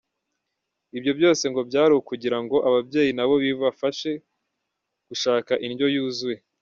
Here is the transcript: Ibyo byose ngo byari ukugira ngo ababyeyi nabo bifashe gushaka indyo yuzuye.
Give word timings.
Ibyo 0.97 1.11
byose 1.17 1.43
ngo 1.51 1.59
byari 1.69 1.93
ukugira 1.95 2.37
ngo 2.43 2.57
ababyeyi 2.67 3.11
nabo 3.15 3.35
bifashe 3.43 4.11
gushaka 5.09 5.51
indyo 5.67 5.87
yuzuye. 5.95 6.37